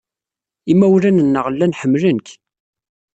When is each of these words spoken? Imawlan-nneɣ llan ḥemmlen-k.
Imawlan-nneɣ 0.71 1.45
llan 1.53 1.77
ḥemmlen-k. 1.79 2.27